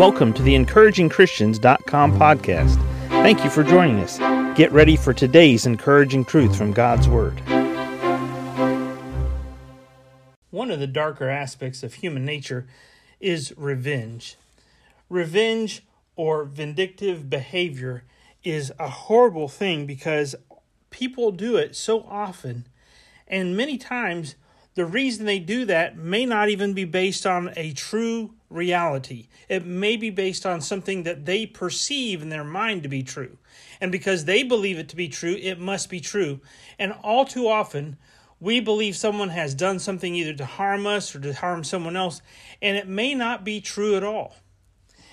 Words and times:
Welcome 0.00 0.32
to 0.32 0.42
the 0.42 0.54
encouragingchristians.com 0.54 2.18
podcast. 2.18 2.76
Thank 3.08 3.44
you 3.44 3.50
for 3.50 3.62
joining 3.62 3.98
us. 3.98 4.16
Get 4.56 4.72
ready 4.72 4.96
for 4.96 5.12
today's 5.12 5.66
encouraging 5.66 6.24
truth 6.24 6.56
from 6.56 6.72
God's 6.72 7.06
Word. 7.06 7.38
One 10.48 10.70
of 10.70 10.80
the 10.80 10.86
darker 10.86 11.28
aspects 11.28 11.82
of 11.82 11.92
human 11.92 12.24
nature 12.24 12.66
is 13.20 13.52
revenge. 13.58 14.36
Revenge 15.10 15.82
or 16.16 16.44
vindictive 16.44 17.28
behavior 17.28 18.04
is 18.42 18.72
a 18.78 18.88
horrible 18.88 19.48
thing 19.48 19.84
because 19.84 20.34
people 20.88 21.30
do 21.30 21.56
it 21.56 21.76
so 21.76 22.04
often, 22.08 22.66
and 23.28 23.54
many 23.54 23.76
times 23.76 24.34
the 24.76 24.86
reason 24.86 25.26
they 25.26 25.40
do 25.40 25.66
that 25.66 25.98
may 25.98 26.24
not 26.24 26.48
even 26.48 26.72
be 26.72 26.86
based 26.86 27.26
on 27.26 27.52
a 27.54 27.74
true 27.74 28.32
reality. 28.50 29.28
It 29.48 29.64
may 29.64 29.96
be 29.96 30.10
based 30.10 30.44
on 30.44 30.60
something 30.60 31.04
that 31.04 31.24
they 31.24 31.46
perceive 31.46 32.20
in 32.20 32.28
their 32.28 32.44
mind 32.44 32.82
to 32.82 32.88
be 32.88 33.02
true. 33.02 33.38
And 33.80 33.90
because 33.90 34.24
they 34.24 34.42
believe 34.42 34.78
it 34.78 34.88
to 34.90 34.96
be 34.96 35.08
true, 35.08 35.36
it 35.40 35.58
must 35.58 35.88
be 35.88 36.00
true. 36.00 36.40
And 36.78 36.92
all 37.02 37.24
too 37.24 37.48
often, 37.48 37.96
we 38.40 38.60
believe 38.60 38.96
someone 38.96 39.28
has 39.30 39.54
done 39.54 39.78
something 39.78 40.14
either 40.14 40.34
to 40.34 40.44
harm 40.44 40.86
us 40.86 41.14
or 41.14 41.20
to 41.20 41.32
harm 41.34 41.62
someone 41.62 41.96
else, 41.96 42.20
and 42.60 42.76
it 42.76 42.88
may 42.88 43.14
not 43.14 43.44
be 43.44 43.60
true 43.60 43.96
at 43.96 44.04
all. 44.04 44.34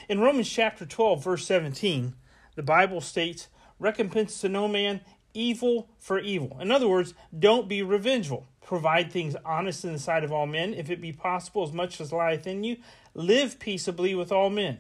In 0.10 0.22
Romans 0.22 0.50
chapter 0.50 0.86
12, 0.86 1.24
verse 1.24 1.46
17, 1.46 2.16
the 2.56 2.64
Bible 2.64 3.02
states, 3.02 3.50
Recompense 3.80 4.42
to 4.42 4.50
no 4.50 4.68
man 4.68 5.02
evil 5.34 5.90
for 6.00 6.20
evil. 6.20 6.58
In 6.60 6.72
other 6.72 6.88
words, 6.88 7.14
don't 7.38 7.68
be 7.68 7.84
revengeful. 7.84 8.48
Provide 8.68 9.14
things 9.14 9.34
honest 9.46 9.86
in 9.86 9.94
the 9.94 10.00
sight 10.00 10.26
of 10.26 10.34
all 10.34 10.46
men, 10.46 10.74
if 10.74 10.90
it 10.90 11.00
be 11.00 11.14
possible, 11.14 11.64
as 11.64 11.72
much 11.72 12.02
as 12.02 12.12
lieth 12.12 12.46
in 12.46 12.66
you. 12.66 12.76
Live 13.14 13.60
peaceably 13.60 14.14
with 14.14 14.30
all 14.30 14.50
men. 14.50 14.80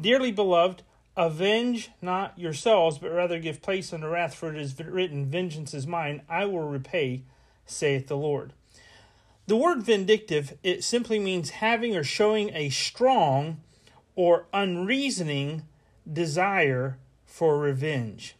Dearly 0.00 0.32
beloved, 0.32 0.82
avenge 1.14 1.90
not 2.00 2.38
yourselves, 2.38 2.96
but 2.96 3.12
rather 3.12 3.38
give 3.38 3.60
place 3.60 3.92
unto 3.92 4.08
wrath, 4.08 4.34
for 4.34 4.50
it 4.50 4.58
is 4.58 4.80
written, 4.80 5.26
Vengeance 5.26 5.74
is 5.74 5.86
mine, 5.86 6.22
I 6.30 6.46
will 6.46 6.66
repay, 6.66 7.24
saith 7.66 8.06
the 8.06 8.16
Lord. 8.16 8.54
The 9.48 9.56
word 9.56 9.82
vindictive, 9.82 10.56
it 10.62 10.82
simply 10.82 11.18
means 11.18 11.50
having 11.50 11.94
or 11.94 12.04
showing 12.04 12.48
a 12.54 12.70
strong 12.70 13.60
or 14.16 14.46
unreasoning 14.54 15.64
desire 16.10 16.96
for 17.26 17.58
revenge. 17.58 18.34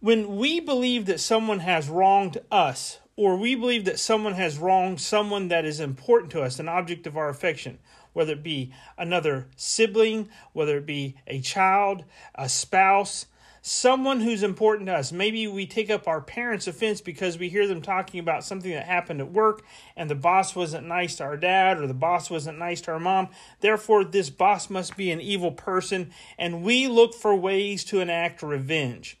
When 0.00 0.36
we 0.36 0.60
believe 0.60 1.06
that 1.06 1.18
someone 1.18 1.58
has 1.58 1.88
wronged 1.88 2.38
us, 2.52 3.00
or 3.16 3.36
we 3.36 3.56
believe 3.56 3.84
that 3.86 3.98
someone 3.98 4.34
has 4.34 4.56
wronged 4.56 5.00
someone 5.00 5.48
that 5.48 5.64
is 5.64 5.80
important 5.80 6.30
to 6.32 6.42
us, 6.42 6.60
an 6.60 6.68
object 6.68 7.08
of 7.08 7.16
our 7.16 7.28
affection, 7.28 7.80
whether 8.12 8.34
it 8.34 8.44
be 8.44 8.72
another 8.96 9.48
sibling, 9.56 10.28
whether 10.52 10.76
it 10.76 10.86
be 10.86 11.16
a 11.26 11.40
child, 11.40 12.04
a 12.36 12.48
spouse, 12.48 13.26
someone 13.60 14.20
who's 14.20 14.44
important 14.44 14.86
to 14.86 14.94
us. 14.94 15.10
Maybe 15.10 15.48
we 15.48 15.66
take 15.66 15.90
up 15.90 16.06
our 16.06 16.20
parents' 16.20 16.68
offense 16.68 17.00
because 17.00 17.36
we 17.36 17.48
hear 17.48 17.66
them 17.66 17.82
talking 17.82 18.20
about 18.20 18.44
something 18.44 18.70
that 18.70 18.86
happened 18.86 19.20
at 19.20 19.32
work 19.32 19.64
and 19.96 20.08
the 20.08 20.14
boss 20.14 20.54
wasn't 20.54 20.86
nice 20.86 21.16
to 21.16 21.24
our 21.24 21.36
dad 21.36 21.76
or 21.76 21.88
the 21.88 21.92
boss 21.92 22.30
wasn't 22.30 22.60
nice 22.60 22.80
to 22.82 22.92
our 22.92 23.00
mom. 23.00 23.30
Therefore, 23.58 24.04
this 24.04 24.30
boss 24.30 24.70
must 24.70 24.96
be 24.96 25.10
an 25.10 25.20
evil 25.20 25.50
person, 25.50 26.12
and 26.38 26.62
we 26.62 26.86
look 26.86 27.14
for 27.14 27.34
ways 27.34 27.82
to 27.86 27.98
enact 27.98 28.44
revenge. 28.44 29.18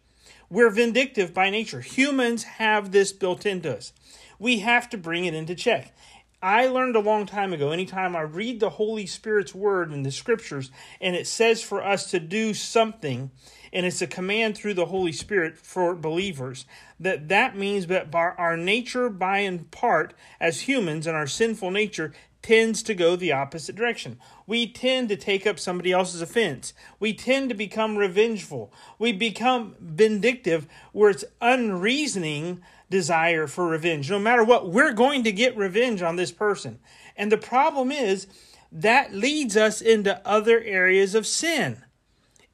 We're 0.50 0.70
vindictive 0.70 1.34
by 1.34 1.50
nature. 1.50 1.80
Humans 1.80 2.44
have 2.44 2.90
this 2.90 3.12
built 3.12 3.44
into 3.44 3.76
us. 3.76 3.92
We 4.38 4.60
have 4.60 4.88
to 4.90 4.96
bring 4.96 5.26
it 5.26 5.34
into 5.34 5.54
check. 5.54 5.94
I 6.40 6.68
learned 6.68 6.94
a 6.94 7.00
long 7.00 7.26
time 7.26 7.52
ago, 7.52 7.72
anytime 7.72 8.14
I 8.14 8.20
read 8.20 8.60
the 8.60 8.70
Holy 8.70 9.06
Spirit's 9.06 9.54
word 9.54 9.92
in 9.92 10.04
the 10.04 10.12
scriptures 10.12 10.70
and 11.00 11.16
it 11.16 11.26
says 11.26 11.62
for 11.62 11.84
us 11.84 12.10
to 12.12 12.20
do 12.20 12.54
something, 12.54 13.32
and 13.72 13.84
it's 13.84 14.00
a 14.00 14.06
command 14.06 14.56
through 14.56 14.74
the 14.74 14.86
Holy 14.86 15.12
Spirit 15.12 15.58
for 15.58 15.94
believers, 15.94 16.64
that 17.00 17.28
that 17.28 17.56
means 17.56 17.88
that 17.88 18.14
our 18.14 18.56
nature 18.56 19.10
by 19.10 19.40
and 19.40 19.70
part 19.70 20.14
as 20.40 20.62
humans 20.62 21.06
and 21.06 21.16
our 21.16 21.26
sinful 21.26 21.72
nature 21.72 22.12
tends 22.42 22.82
to 22.84 22.94
go 22.94 23.16
the 23.16 23.32
opposite 23.32 23.76
direction. 23.76 24.18
We 24.46 24.66
tend 24.66 25.08
to 25.08 25.16
take 25.16 25.46
up 25.46 25.58
somebody 25.58 25.92
else's 25.92 26.22
offense. 26.22 26.72
We 27.00 27.12
tend 27.12 27.48
to 27.48 27.54
become 27.54 27.96
revengeful. 27.96 28.72
We 28.98 29.12
become 29.12 29.74
vindictive 29.80 30.66
where 30.92 31.10
it's 31.10 31.24
unreasoning 31.40 32.62
desire 32.90 33.46
for 33.46 33.68
revenge. 33.68 34.10
No 34.10 34.18
matter 34.18 34.44
what, 34.44 34.70
we're 34.70 34.92
going 34.92 35.24
to 35.24 35.32
get 35.32 35.56
revenge 35.56 36.00
on 36.00 36.16
this 36.16 36.32
person. 36.32 36.78
And 37.16 37.30
the 37.30 37.38
problem 37.38 37.90
is 37.90 38.26
that 38.70 39.14
leads 39.14 39.56
us 39.56 39.80
into 39.80 40.26
other 40.26 40.60
areas 40.60 41.14
of 41.14 41.26
sin. 41.26 41.84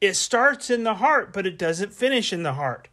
It 0.00 0.14
starts 0.16 0.70
in 0.70 0.84
the 0.84 0.94
heart, 0.94 1.32
but 1.32 1.46
it 1.46 1.58
doesn't 1.58 1.92
finish 1.92 2.32
in 2.32 2.42
the 2.42 2.54
heart. 2.54 2.88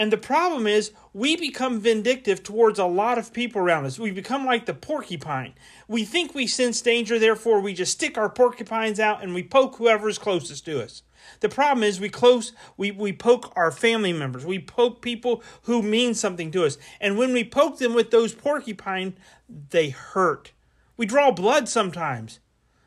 And 0.00 0.10
the 0.10 0.16
problem 0.16 0.66
is, 0.66 0.92
we 1.12 1.36
become 1.36 1.78
vindictive 1.78 2.42
towards 2.42 2.78
a 2.78 2.86
lot 2.86 3.18
of 3.18 3.34
people 3.34 3.60
around 3.60 3.84
us. 3.84 3.98
We 3.98 4.10
become 4.10 4.46
like 4.46 4.64
the 4.64 4.72
porcupine. 4.72 5.52
We 5.88 6.06
think 6.06 6.34
we 6.34 6.46
sense 6.46 6.80
danger, 6.80 7.18
therefore, 7.18 7.60
we 7.60 7.74
just 7.74 7.92
stick 7.92 8.16
our 8.16 8.30
porcupines 8.30 8.98
out 8.98 9.22
and 9.22 9.34
we 9.34 9.42
poke 9.42 9.76
whoever's 9.76 10.16
closest 10.16 10.64
to 10.64 10.82
us. 10.82 11.02
The 11.40 11.50
problem 11.50 11.84
is, 11.84 12.00
we 12.00 12.08
close, 12.08 12.52
we, 12.78 12.90
we 12.92 13.12
poke 13.12 13.52
our 13.54 13.70
family 13.70 14.14
members. 14.14 14.46
We 14.46 14.58
poke 14.58 15.02
people 15.02 15.42
who 15.64 15.82
mean 15.82 16.14
something 16.14 16.50
to 16.52 16.64
us. 16.64 16.78
And 16.98 17.18
when 17.18 17.34
we 17.34 17.44
poke 17.44 17.76
them 17.76 17.92
with 17.92 18.10
those 18.10 18.32
porcupine, 18.32 19.18
they 19.50 19.90
hurt. 19.90 20.52
We 20.96 21.04
draw 21.04 21.30
blood 21.30 21.68
sometimes 21.68 22.40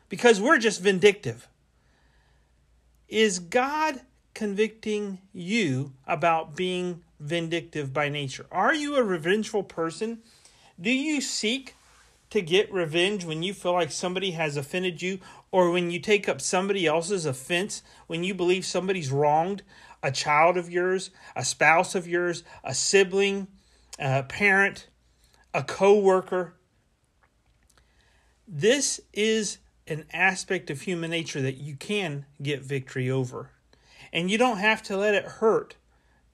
because 0.08 0.40
we're 0.40 0.58
just 0.58 0.82
vindictive. 0.82 1.46
Is 3.06 3.38
God 3.38 4.00
convicting 4.34 5.20
you 5.32 5.92
about 6.08 6.56
being 6.56 7.03
vindictive 7.20 7.92
by 7.92 8.08
nature? 8.08 8.46
Are 8.50 8.74
you 8.74 8.96
a 8.96 9.02
revengeful 9.02 9.64
person? 9.64 10.18
Do 10.80 10.90
you 10.90 11.20
seek 11.20 11.74
to 12.30 12.42
get 12.42 12.72
revenge 12.72 13.24
when 13.24 13.42
you 13.42 13.54
feel 13.54 13.74
like 13.74 13.92
somebody 13.92 14.32
has 14.32 14.56
offended 14.56 15.00
you 15.00 15.20
or 15.52 15.70
when 15.70 15.90
you 15.90 16.00
take 16.00 16.28
up 16.28 16.40
somebody 16.40 16.86
else's 16.86 17.26
offense, 17.26 17.82
when 18.06 18.24
you 18.24 18.34
believe 18.34 18.64
somebody's 18.64 19.12
wronged 19.12 19.62
a 20.02 20.10
child 20.10 20.56
of 20.56 20.68
yours, 20.68 21.10
a 21.36 21.44
spouse 21.44 21.94
of 21.94 22.08
yours, 22.08 22.42
a 22.62 22.74
sibling, 22.74 23.46
a 23.98 24.22
parent, 24.24 24.88
a 25.54 25.62
co-worker? 25.62 26.54
This 28.46 29.00
is 29.12 29.58
an 29.86 30.04
aspect 30.12 30.70
of 30.70 30.82
human 30.82 31.10
nature 31.10 31.40
that 31.40 31.58
you 31.58 31.76
can 31.76 32.26
get 32.42 32.62
victory 32.62 33.10
over. 33.10 33.50
And 34.12 34.30
you 34.30 34.38
don't 34.38 34.58
have 34.58 34.82
to 34.84 34.96
let 34.96 35.14
it 35.14 35.24
hurt 35.24 35.76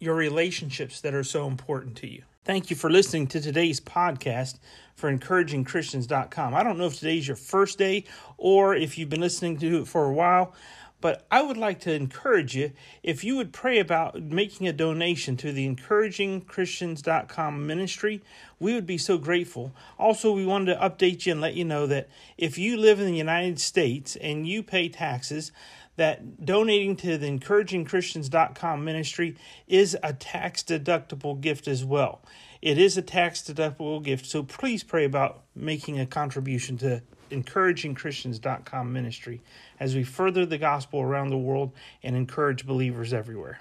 your 0.01 0.17
relationships 0.17 1.01
that 1.03 1.15
are 1.15 1.23
so 1.23 1.47
important 1.47 1.97
to 1.99 2.09
you. 2.09 2.23
Thank 2.45 2.71
you 2.71 2.75
for 2.75 2.91
listening 2.91 3.27
to 3.29 3.41
today's 3.41 3.81
podcast 3.81 4.59
for 4.97 5.15
encouragingchristians.com. 5.15 6.55
I 6.55 6.63
don't 6.63 6.79
know 6.79 6.87
if 6.87 6.99
today's 6.99 7.29
your 7.29 7.37
first 7.37 7.79
day 7.79 8.05
or 8.39 8.75
if 8.75 8.99
you've 8.99 9.11
been 9.11 9.21
listening 9.21 9.59
to 9.59 9.83
it 9.83 9.87
for 9.87 10.07
a 10.07 10.13
while, 10.13 10.55
but 11.01 11.27
I 11.31 11.43
would 11.43 11.57
like 11.57 11.81
to 11.81 11.93
encourage 11.93 12.55
you 12.55 12.73
if 13.03 13.25
you 13.25 13.37
would 13.37 13.53
pray 13.53 13.79
about 13.79 14.21
making 14.21 14.69
a 14.69 14.73
donation 14.73 15.37
to 15.39 15.53
the 15.53 15.69
encouragingchristians.com 15.69 17.67
ministry. 17.67 18.23
We 18.59 18.75
would 18.75 18.87
be 18.87 18.99
so 18.99 19.17
grateful. 19.19 19.73
Also, 19.99 20.33
we 20.33 20.45
wanted 20.45 20.75
to 20.75 20.81
update 20.81 21.25
you 21.27 21.33
and 21.33 21.41
let 21.41 21.55
you 21.55 21.65
know 21.65 21.87
that 21.87 22.09
if 22.37 22.59
you 22.59 22.77
live 22.77 23.01
in 23.01 23.07
the 23.07 23.17
United 23.17 23.61
States 23.61 24.17
and 24.17 24.47
you 24.47 24.63
pay 24.63 24.89
taxes, 24.89 25.53
that 25.97 26.45
donating 26.45 26.97
to 26.97 27.19
the 27.19 27.27
encouragingchristians.com 27.27 28.85
ministry 28.85 29.37
is 29.69 29.97
a 30.03 30.13
tax 30.13 30.63
deductible 30.63 31.41
gift 31.41 31.69
as 31.69 31.85
well. 31.85 32.23
It 32.63 32.79
is 32.79 32.97
a 32.97 33.03
tax 33.03 33.43
deductible 33.43 34.03
gift, 34.03 34.27
so 34.27 34.43
please 34.43 34.83
pray 34.83 35.05
about 35.05 35.43
making 35.55 35.99
a 35.99 36.07
contribution 36.07 36.79
to 36.79 37.03
encouragingchristians.com 37.31 38.93
ministry 38.93 39.41
as 39.79 39.95
we 39.95 40.05
further 40.05 40.47
the 40.47 40.59
gospel 40.59 41.01
around 41.01 41.31
the 41.31 41.39
world 41.39 41.73
and 42.03 42.17
encourage 42.17 42.67
believers 42.67 43.13
everywhere. 43.13 43.61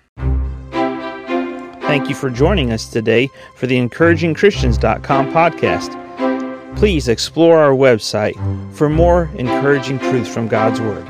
Thank 1.90 2.08
you 2.08 2.14
for 2.14 2.30
joining 2.30 2.72
us 2.72 2.88
today 2.88 3.30
for 3.56 3.66
the 3.66 3.78
encouragingchristians.com 3.78 5.32
podcast. 5.32 6.78
Please 6.78 7.08
explore 7.08 7.58
our 7.58 7.74
website 7.74 8.36
for 8.76 8.90
more 8.90 9.30
encouraging 9.36 9.98
truths 9.98 10.32
from 10.32 10.48
God's 10.48 10.80
Word. 10.80 11.08